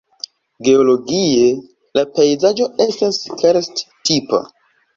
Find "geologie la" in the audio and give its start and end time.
0.67-2.05